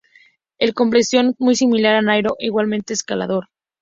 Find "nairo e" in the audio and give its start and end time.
2.01-2.47